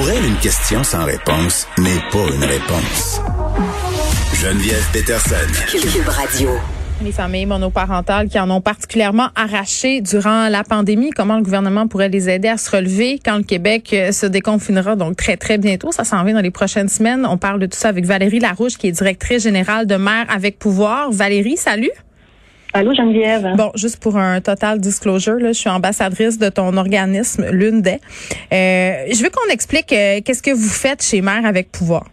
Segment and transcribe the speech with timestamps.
[0.00, 3.20] Pour elle, une question sans réponse n'est pas une réponse.
[4.32, 5.34] Geneviève Peterson.
[5.68, 6.48] Cube Radio.
[7.04, 12.08] Les familles monoparentales qui en ont particulièrement arraché durant la pandémie, comment le gouvernement pourrait
[12.08, 15.92] les aider à se relever quand le Québec euh, se déconfinera donc très très bientôt,
[15.92, 17.26] ça s'en vient dans les prochaines semaines.
[17.26, 20.58] On parle de tout ça avec Valérie Larouche qui est directrice générale de Mère avec
[20.58, 21.12] pouvoir.
[21.12, 21.92] Valérie, salut.
[22.72, 23.56] Allô Geneviève?
[23.56, 27.98] Bon, juste pour un total disclosure, là, je suis ambassadrice de ton organisme, l'une des.
[28.52, 32.04] Euh, je veux qu'on explique euh, qu'est-ce que vous faites chez Mère avec pouvoir.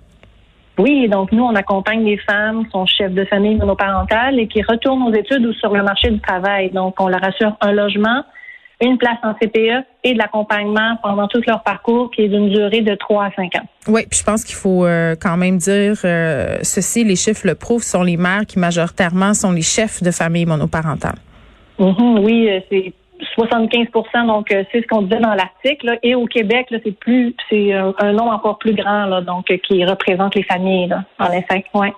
[0.79, 4.61] Oui, donc nous, on accompagne les femmes qui sont chefs de famille monoparentales et qui
[4.63, 6.71] retournent aux études ou sur le marché du travail.
[6.71, 8.23] Donc, on leur assure un logement,
[8.81, 12.81] une place en CPE et de l'accompagnement pendant tout leur parcours qui est d'une durée
[12.81, 13.67] de 3 à 5 ans.
[13.87, 17.55] Oui, puis je pense qu'il faut euh, quand même dire euh, ceci, les chiffres le
[17.55, 21.17] prouvent, sont les mères qui majoritairement sont les chefs de famille monoparentales.
[21.79, 22.93] Mm-hmm, oui, euh, c'est
[23.35, 25.97] 75% donc c'est ce qu'on disait dans l'article.
[26.03, 30.35] Et au Québec, c'est plus c'est un, nombre encore plus grand, là, donc qui représente
[30.35, 31.65] les familles, là, en effet.
[31.73, 31.93] Ouais.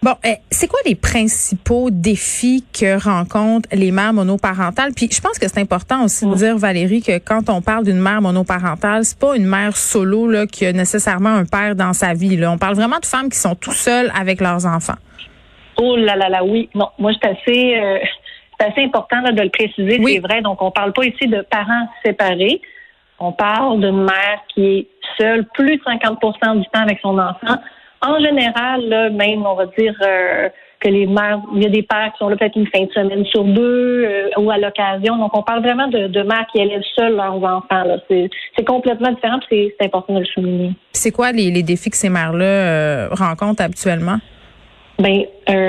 [0.00, 4.92] Bon, eh, c'est quoi les principaux défis que rencontrent les mères monoparentales?
[4.94, 7.98] Puis je pense que c'est important aussi de dire, Valérie, que quand on parle d'une
[7.98, 12.14] mère monoparentale, c'est pas une mère solo là, qui a nécessairement un père dans sa
[12.14, 12.36] vie.
[12.36, 12.52] Là.
[12.52, 14.98] On parle vraiment de femmes qui sont tout seules avec leurs enfants.
[15.78, 16.68] Oh là là là, oui.
[16.76, 17.98] Non, moi, c'est assez, euh,
[18.60, 20.42] assez important là, de le préciser, c'est vrai.
[20.42, 22.60] Donc, on parle pas ici de parents séparés.
[23.18, 27.58] On parle d'une mère qui est seule plus de 50% du temps avec son enfant
[28.02, 30.48] en général, là, même, on va dire euh,
[30.80, 32.92] que les mères, il y a des pères qui sont là peut-être une fin de
[32.92, 35.16] semaine sur deux euh, ou à l'occasion.
[35.16, 37.84] Donc, on parle vraiment de, de mères qui élèvent seules leurs enfants.
[38.08, 40.72] C'est, complètement différent, c'est, c'est important de le souligner.
[40.92, 44.18] C'est quoi les, les défis que ces mères-là euh, rencontrent habituellement?
[44.98, 45.24] Ben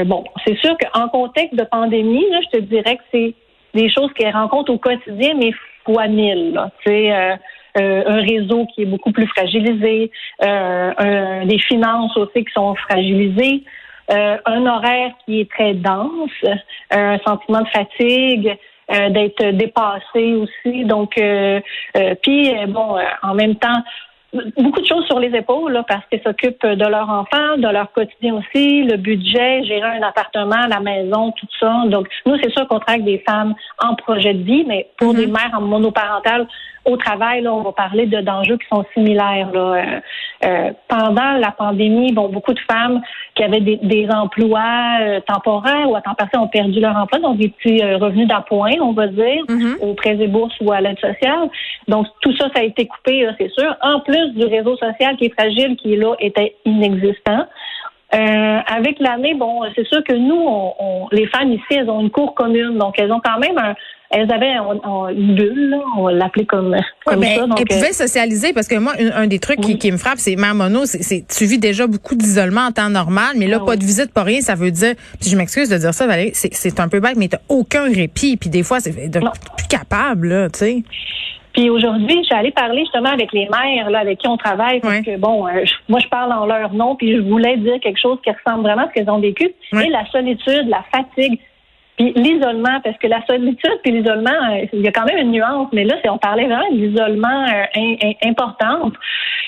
[0.05, 3.35] bon, c'est sûr qu'en contexte de pandémie, là, je te dirais que c'est
[3.75, 5.51] des choses qu'elles rencontrent au quotidien, mais
[5.85, 6.53] fois mille.
[6.53, 6.71] Là.
[7.77, 10.11] Euh, euh, un réseau qui est beaucoup plus fragilisé,
[10.43, 13.63] euh, des finances aussi qui sont fragilisées,
[14.11, 16.31] euh, un horaire qui est très dense,
[16.91, 18.57] un sentiment de fatigue,
[19.11, 20.83] d'être dépassé aussi.
[20.83, 21.13] Donc,
[22.23, 23.83] puis bon, en même temps,
[24.57, 27.91] beaucoup de choses sur les épaules là, parce qu'ils s'occupent de leur enfant, de leur
[27.91, 31.83] quotidien aussi, le budget, gérer un appartement, la maison, tout ça.
[31.85, 35.13] Donc, nous, c'est sûr qu'on travaille avec des femmes en projet de vie, mais pour
[35.13, 35.31] des mm-hmm.
[35.31, 36.47] mères en monoparentale,
[36.85, 39.49] au travail, là, on va parler de d'enjeux qui sont similaires.
[39.53, 39.59] Là.
[39.59, 39.99] Euh,
[40.45, 43.01] euh, pendant la pandémie, bon, beaucoup de femmes
[43.35, 47.19] qui avaient des, des emplois euh, temporaires ou à temps partiel ont perdu leur emploi,
[47.19, 49.81] donc des petits revenus d'appoint, on va dire, mm-hmm.
[49.81, 51.49] au prêts et bourses ou à l'aide sociale.
[51.87, 53.75] Donc tout ça, ça a été coupé, c'est sûr.
[53.81, 57.45] En plus du réseau social qui est fragile, qui est là, était inexistant.
[58.13, 60.41] Euh, avec l'année, bon, c'est sûr que nous,
[60.79, 63.75] on, les femmes ici, elles ont une cour commune, donc elles ont quand même un,
[64.11, 64.55] elles avaient
[65.15, 66.75] une bulle, on l'appelait comme,
[67.05, 67.45] comme ça.
[67.45, 70.35] Donc, elles pouvaient euh, socialiser parce que moi, un, des trucs qui, me frappe, c'est
[70.35, 73.75] ma mono, c'est tu vis déjà beaucoup d'isolement en temps normal, mais là, ah pas
[73.75, 76.79] de visite, pas rien, ça veut dire, puis je m'excuse de dire ça, Valérie, c'est
[76.79, 80.59] un peu bête, mais t'as aucun répit, puis des fois, c'est plus capable, là, tu
[80.59, 80.83] sais.
[81.53, 85.17] Puis aujourd'hui, j'allais parler justement avec les mères là, avec qui on travaille, parce que
[85.17, 88.31] bon, euh, moi je parle en leur nom, puis je voulais dire quelque chose qui
[88.31, 89.51] ressemble vraiment à ce qu'elles ont vécu.
[89.73, 91.39] Et la solitude, la fatigue,
[91.99, 95.31] puis l'isolement, parce que la solitude puis l'isolement, euh, il y a quand même une
[95.31, 98.89] nuance, mais là, on parlait vraiment de l'isolement euh, important.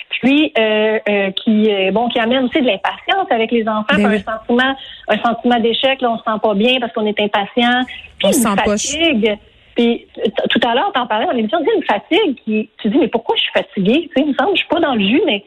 [0.09, 4.75] Puis euh, qui bon qui amène aussi de l'impatience avec les enfants, ben un sentiment
[5.07, 7.85] un sentiment d'échec, là, on se sent pas bien parce qu'on est impatient,
[8.19, 9.37] puis on une fatigue.
[9.75, 10.05] Puis
[10.49, 13.07] tout à l'heure, t'en parlais dans l'émission, tu dis une fatigue qui tu dis mais
[13.07, 15.21] pourquoi je suis fatiguée, tu sais, il me semble je suis pas dans le jus
[15.25, 15.43] mais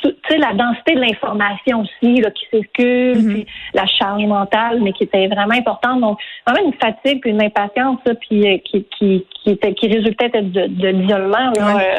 [0.00, 3.32] tu sais, la densité de l'information aussi là, qui circule, mm-hmm.
[3.32, 6.00] puis la charge mentale, mais qui était vraiment importante.
[6.00, 10.28] Donc, vraiment une fatigue puis une impatience, puis euh, qui, qui, qui, était, qui résultait
[10.28, 11.52] de, de l'isolement.
[11.58, 11.98] Euh,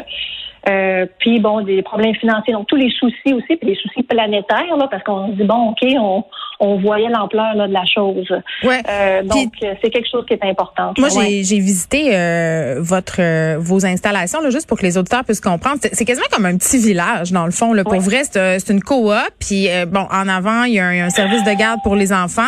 [0.68, 4.76] euh, puis bon, des problèmes financiers, donc tous les soucis aussi, puis les soucis planétaires,
[4.76, 6.24] là, parce qu'on se dit bon, ok, on,
[6.60, 8.26] on voyait l'ampleur de la chose.
[8.64, 8.82] Ouais.
[8.88, 10.92] Euh, donc c'est quelque chose qui est important.
[10.98, 15.40] Moi, j'ai visité euh, votre euh, vos installations là, juste pour que les auditeurs puissent
[15.40, 15.78] comprendre.
[15.92, 17.72] C'est quasiment comme un petit village dans le fond.
[17.72, 17.84] Là.
[17.84, 18.98] Pour vrai, c'est une coop.
[19.38, 22.42] Puis bon, en avant, il y, a un, service de garde pour les enfants.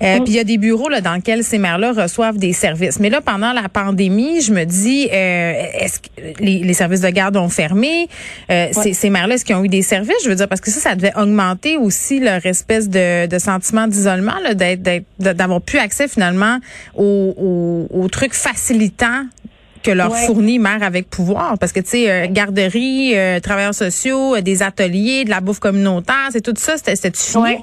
[0.00, 0.24] Mm.
[0.24, 2.98] Puis il y a des bureaux là dans lesquels ces mères-là reçoivent des services.
[3.00, 6.08] Mais là, pendant la pandémie, je me dis, est-ce que
[6.40, 8.08] les, les services de garde ont fermé?
[8.50, 10.22] Euh, ces, mères-là, est-ce qu'ils ont eu des services?
[10.24, 13.86] Je veux dire, parce que ça, ça devait augmenter aussi leur espèce de, de sentiment
[13.86, 14.34] d'isolement,
[15.18, 16.58] d'avoir pu accès finalement
[16.96, 19.24] aux, trucs facilitants
[19.82, 21.58] que leur fournit mère avec pouvoir.
[21.58, 26.28] Parce que tu sais euh, garderie euh, travailleurs sociaux des ateliers de la bouffe communautaire
[26.30, 27.58] c'est tout ça c'était fini?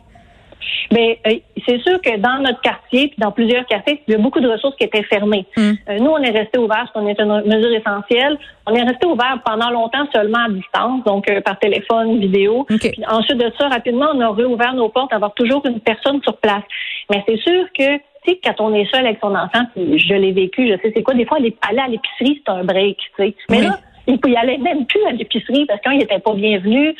[0.91, 1.35] Mais euh,
[1.67, 4.49] c'est sûr que dans notre quartier, puis dans plusieurs quartiers, il y a beaucoup de
[4.49, 5.45] ressources qui étaient fermées.
[5.55, 5.73] Hmm.
[5.89, 8.37] Euh, nous, on est resté ouvert parce qu'on est une mesure essentielle.
[8.67, 12.65] On est resté ouvert pendant longtemps seulement à distance, donc euh, par téléphone, vidéo.
[12.67, 16.37] Puis ensuite de ça, rapidement, on a réouvert nos portes, avoir toujours une personne sur
[16.37, 16.63] place.
[17.09, 20.31] Mais c'est sûr que tu sais, quand on est seul avec son enfant, je l'ai
[20.31, 23.35] vécu, je sais c'est quoi, des fois, aller à l'épicerie, c'est un break, tu sais.
[23.49, 26.95] Mais là, il y aller même plus à l'épicerie parce qu'il n'était pas bienvenu.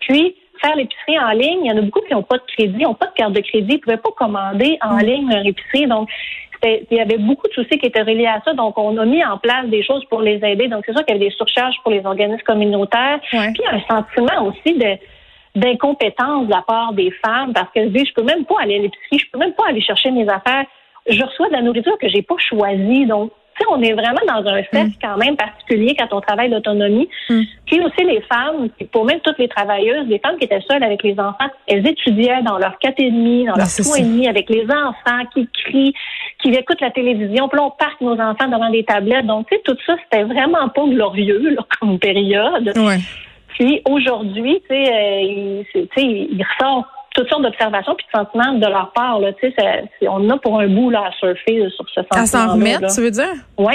[0.00, 2.82] Puis, faire l'épicerie en ligne, il y en a beaucoup qui n'ont pas de crédit,
[2.82, 5.00] n'ont pas de carte de crédit, ils ne pouvaient pas commander en mm.
[5.00, 5.86] ligne leur épicerie.
[5.86, 6.08] Donc,
[6.64, 8.54] il y avait beaucoup de soucis qui étaient reliés à ça.
[8.54, 10.68] Donc, on a mis en place des choses pour les aider.
[10.68, 13.18] Donc, c'est sûr qu'il y avait des surcharges pour les organismes communautaires.
[13.28, 14.96] Puis, il y a un sentiment aussi de
[15.54, 18.78] d'incompétence de la part des femmes parce qu'elles disent, je peux même pas aller à
[18.78, 20.64] l'épicerie, je peux même pas aller chercher mes affaires.
[21.06, 23.04] Je reçois de la nourriture que j'ai pas choisie.
[23.04, 23.32] Donc,
[23.70, 24.92] on est vraiment dans un fait mm.
[25.02, 27.08] quand même particulier quand on travaille l'autonomie.
[27.28, 27.40] Mm.
[27.66, 31.02] Puis aussi les femmes, pour même toutes les travailleuses, les femmes qui étaient seules avec
[31.02, 34.48] les enfants, elles étudiaient dans leur 4 et demi, dans leur 3 et demi, avec
[34.48, 35.94] les enfants qui crient,
[36.42, 37.48] qui écoutent la télévision.
[37.48, 39.26] Puis là, on parque nos enfants devant des tablettes.
[39.26, 42.72] Donc, tu sais, tout ça, c'était vraiment pas glorieux là, comme période.
[43.48, 45.64] Puis aujourd'hui, tu sais, euh,
[45.96, 49.18] il, il ressort toutes sortes d'observations puis de sentiments de leur part.
[49.20, 52.22] Là, tu sais, on a pour un bout là, à surfer sur ce sentiment.
[52.22, 53.34] À s'en remettre, tu veux dire?
[53.58, 53.74] Oui.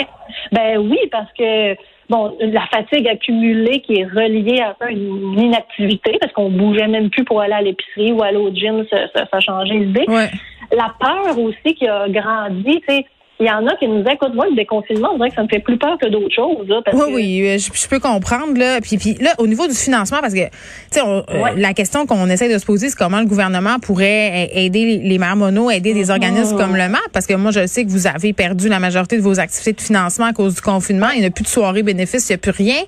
[0.51, 1.75] Ben oui, parce que
[2.09, 7.23] bon, la fatigue accumulée qui est reliée à une inactivité, parce qu'on bougeait même plus
[7.23, 10.05] pour aller à l'épicerie ou aller au gym, ça, ça, ça a changé l'idée.
[10.07, 10.29] Ouais.
[10.71, 13.05] La peur aussi qui a grandi, tu sais,
[13.39, 15.43] il y en a qui nous disent, écoute, moi, le déconfinement, on dirait que ça
[15.43, 16.67] me fait plus peur que d'autres choses.
[16.67, 18.57] Là, oui, oui, euh, je, peux comprendre.
[18.57, 18.81] Là.
[18.81, 20.51] Puis, puis là, au niveau du financement, parce que tu
[20.91, 21.21] sais, euh,
[21.55, 25.35] la question qu'on essaie de se poser, c'est comment le gouvernement pourrait aider les mères
[25.35, 28.33] mono, aider des organismes comme le MAP, parce que moi, je sais que vous avez
[28.33, 31.09] perdu la majorité de vos activités de financement à cause du confinement.
[31.13, 32.81] Il n'y a plus de soirée bénéfice, il n'y a plus rien.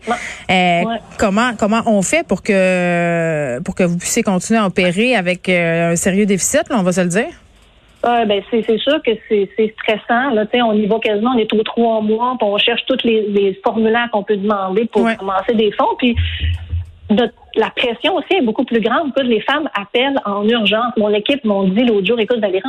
[0.50, 0.84] Euh,
[1.20, 5.96] comment comment on fait pour que pour que vous puissiez continuer à opérer avec un
[5.96, 7.30] sérieux déficit, là, on va se le dire?
[8.04, 10.30] Ah, ben c'est, c'est sûr que c'est, stressant.
[10.32, 13.28] Là, on y va quasiment, on est aux trois mois, puis on cherche tous les,
[13.28, 15.96] les formulaires qu'on peut demander pour commencer des fonds.
[15.98, 16.16] Puis
[17.56, 19.10] la pression aussi est beaucoup plus grande.
[19.10, 20.94] Écoute, les femmes appellent en urgence.
[20.98, 22.62] Mon équipe m'ont dit l'autre jour, écoute, Valérie,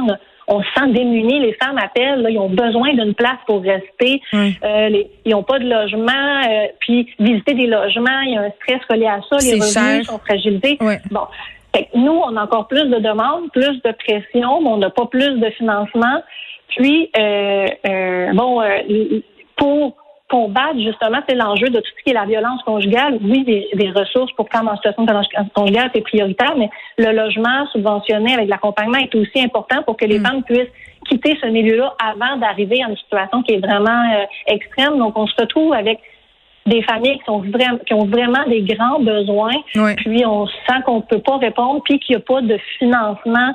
[0.48, 1.40] on, se sent démunis.
[1.40, 4.20] Les femmes appellent, là, ils ont besoin d'une place pour rester.
[4.34, 6.42] Euh, ils n'ont pas de logement.
[6.48, 9.36] Euh, puis visiter des logements, il y a un stress relié à ça.
[9.38, 10.78] les revenus sont fragilisés.
[11.10, 11.26] Bon,
[11.94, 15.38] nous, on a encore plus de demandes, plus de pression, mais on n'a pas plus
[15.38, 16.22] de financement.
[16.68, 19.20] Puis, euh, euh, bon, euh,
[19.56, 19.96] pour
[20.28, 23.18] combattre justement, c'est l'enjeu de tout ce qui est la violence conjugale.
[23.22, 27.66] Oui, des, ressources pour femmes en situation de violence conjugale, c'est prioritaire, mais le logement
[27.72, 30.24] subventionné avec l'accompagnement est aussi important pour que les mm.
[30.24, 30.72] femmes puissent
[31.08, 34.98] quitter ce milieu-là avant d'arriver à une situation qui est vraiment extrême.
[34.98, 35.98] Donc, on se retrouve avec
[36.66, 37.42] des familles qui, sont
[37.86, 39.54] qui ont vraiment des grands besoins,
[39.96, 43.54] puis on sent qu'on ne peut pas répondre, puis qu'il n'y a pas de financement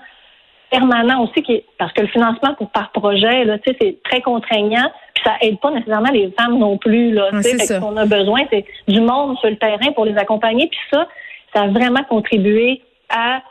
[0.72, 5.24] permanent aussi, qui parce que le financement pour, par projet, là, c'est très contraignant, puis
[5.24, 7.14] ça aide pas nécessairement les femmes non plus.
[7.14, 10.80] Là, ce qu'on a besoin, c'est du monde sur le terrain pour les accompagner, puis
[10.92, 11.08] ça,
[11.54, 13.42] ça a vraiment contribué à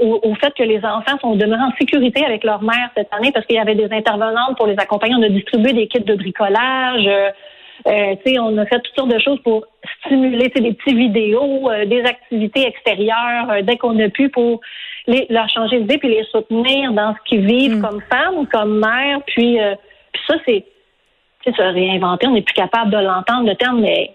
[0.00, 3.44] au, fait que les enfants sont demeurés en sécurité avec leur mère cette année parce
[3.44, 5.14] qu'il y avait des intervenantes pour les accompagner.
[5.14, 7.06] On a distribué des kits de bricolage.
[7.06, 7.30] Euh,
[7.86, 9.64] euh, on a fait toutes sortes de choses pour
[10.04, 14.60] stimuler des petites vidéos, euh, des activités extérieures euh, dès qu'on a pu pour
[15.06, 17.82] les, leur changer d'idée puis les soutenir dans ce qu'ils vivent mm.
[17.82, 19.20] comme femmes, comme mères.
[19.26, 19.74] Puis, euh,
[20.12, 20.64] puis ça, c'est
[21.44, 22.28] se réinventer.
[22.28, 24.12] On n'est plus capable de l'entendre, le terme, mais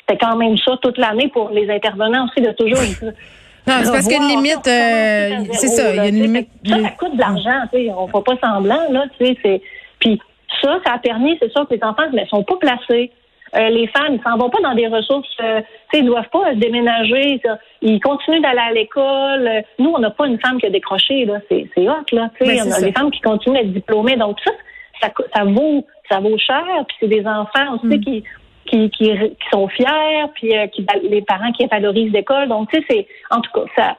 [0.00, 3.12] c'était quand même ça toute l'année pour les intervenants aussi de toujours.
[3.66, 4.64] Non, c'est parce qu'il y a une limite.
[4.64, 6.48] c'est ça, il y a une limite.
[6.64, 7.90] Ça, ça coûte de l'argent, tu sais.
[7.90, 9.60] On ne fait pas semblant, là, tu sais.
[9.98, 10.18] Puis
[10.62, 13.10] ça, ça a permis, c'est sûr que les enfants ne sont pas placés.
[13.56, 15.62] Euh, les femmes, ils s'en vont pas dans des ressources, euh,
[15.94, 17.40] ils doivent pas se déménager.
[17.80, 19.62] Ils continuent d'aller à l'école.
[19.78, 21.38] Nous, on n'a pas une femme qui a décroché, là.
[21.48, 22.30] C'est, c'est hot, là.
[22.40, 24.16] Ben, on a des femmes qui continuent d'être diplômées.
[24.16, 24.52] Donc ça,
[25.00, 26.64] ça, ça vaut, ça vaut cher.
[26.88, 28.00] Puis c'est des enfants aussi mm.
[28.00, 28.24] qui,
[28.66, 29.10] qui, qui,
[29.50, 32.48] sont fiers, puis euh, qui, les parents qui valorisent l'école.
[32.48, 33.96] Donc, tu sais, c'est, en tout cas, ça,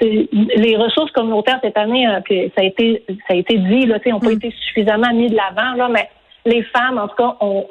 [0.00, 2.20] les ressources communautaires cette année, euh,
[2.56, 4.32] ça a été ça a été dit, là, n'ont pas mm.
[4.32, 6.08] été suffisamment mis de l'avant, là, mais
[6.44, 7.66] les femmes, en tout cas, ont,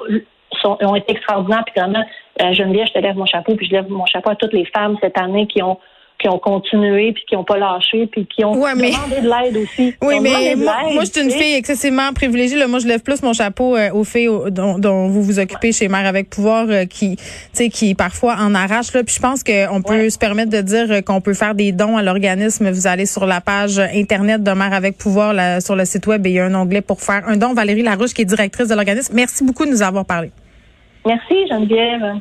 [0.60, 1.64] sont, ont été extraordinaires.
[1.66, 2.04] Puis vraiment,
[2.42, 4.64] euh, Geneviève, je te lève mon chapeau, puis je lève mon chapeau à toutes les
[4.66, 5.78] femmes cette année qui ont
[6.18, 9.94] qui ont continué puis qui n'ont pas lâché puis qui ont demandé de l'aide aussi.
[10.02, 12.56] Oui, mais moi, moi, je suis une fille excessivement privilégiée.
[12.56, 12.66] Là.
[12.66, 15.88] Moi, je lève plus mon chapeau euh, aux filles dont, dont, vous vous occupez chez
[15.88, 17.22] Mère avec pouvoir, euh, qui, tu
[17.52, 18.92] sais, qui parfois en arrache.
[18.94, 19.04] Là.
[19.04, 21.96] Puis je pense qu'on peut se permettre de dire euh, qu'on peut faire des dons
[21.96, 22.70] à l'organisme.
[22.70, 26.26] Vous allez sur la page internet de Mère avec pouvoir là, sur le site web
[26.26, 27.54] et il y a un onglet pour faire un don.
[27.54, 29.12] Valérie Larouche, qui est directrice de l'organisme.
[29.14, 30.30] Merci beaucoup de nous avoir parlé.
[31.06, 32.20] Merci, Geneviève.